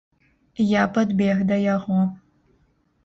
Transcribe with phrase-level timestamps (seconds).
[0.81, 2.01] Я падбег да яго.